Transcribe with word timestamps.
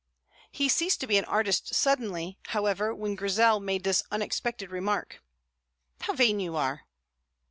He 0.51 0.67
ceased 0.67 0.99
to 1.01 1.05
be 1.05 1.19
an 1.19 1.25
artist 1.25 1.75
suddenly, 1.75 2.39
however, 2.47 2.91
when 2.91 3.13
Grizel 3.13 3.59
made 3.59 3.83
this 3.83 4.01
unexpected 4.09 4.71
remark: 4.71 5.21
"How 5.99 6.13
vain 6.13 6.39
you 6.39 6.55
are!" 6.55 6.87